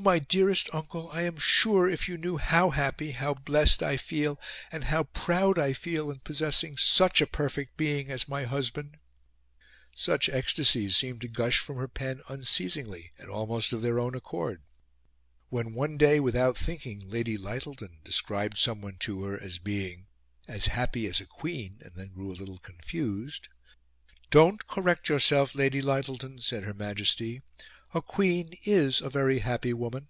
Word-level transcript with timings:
my 0.00 0.18
dearest 0.18 0.70
uncle, 0.74 1.10
I 1.10 1.22
am 1.22 1.36
sure 1.36 1.90
if 1.90 2.08
you 2.08 2.16
knew 2.16 2.38
HOW 2.38 2.70
happy, 2.70 3.10
how 3.10 3.34
blessed 3.34 3.82
I 3.82 3.98
feel, 3.98 4.40
and 4.72 4.84
how 4.84 5.02
PROUD 5.04 5.58
I 5.58 5.74
feel 5.74 6.10
in 6.10 6.20
possessing 6.20 6.78
SUCH 6.78 7.20
a 7.20 7.26
perfect 7.26 7.76
being 7.76 8.08
as 8.10 8.26
my 8.26 8.44
husband..." 8.44 8.96
such 9.94 10.30
ecstasies 10.30 10.96
seemed 10.96 11.20
to 11.20 11.28
gush 11.28 11.58
from 11.58 11.76
her 11.76 11.86
pen 11.86 12.22
unceasingly 12.30 13.10
and 13.18 13.28
almost 13.28 13.74
of 13.74 13.82
their 13.82 14.00
own 14.00 14.14
accord. 14.14 14.62
When, 15.50 15.74
one 15.74 15.98
day, 15.98 16.18
without 16.18 16.56
thinking, 16.56 17.10
Lady 17.10 17.36
Lyttelton 17.36 17.98
described 18.04 18.56
someone 18.56 18.96
to 19.00 19.22
her 19.24 19.38
as 19.38 19.58
being 19.58 20.06
"as 20.48 20.68
happy 20.68 21.06
as 21.08 21.20
a 21.20 21.26
queen," 21.26 21.82
and 21.84 21.92
then 21.94 22.08
grew 22.08 22.32
a 22.32 22.32
little 22.32 22.58
confused, 22.58 23.48
"Don't 24.30 24.66
correct 24.66 25.10
yourself, 25.10 25.54
Lady 25.54 25.82
Lyttelton," 25.82 26.38
said 26.40 26.62
Her 26.64 26.74
Majesty. 26.74 27.42
"A 27.96 28.02
queen 28.02 28.56
IS 28.64 29.00
a 29.00 29.08
very 29.08 29.38
happy 29.38 29.72
woman." 29.72 30.08